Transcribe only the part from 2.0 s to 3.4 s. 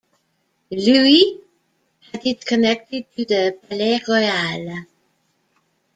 had it connected to